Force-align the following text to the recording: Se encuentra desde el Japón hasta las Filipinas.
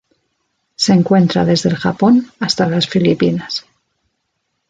Se 0.77 0.93
encuentra 0.93 1.45
desde 1.45 1.69
el 1.69 1.75
Japón 1.75 2.31
hasta 2.39 2.65
las 2.65 2.87
Filipinas. 2.89 3.67